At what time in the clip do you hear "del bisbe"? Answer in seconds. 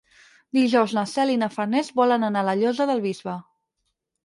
2.93-3.39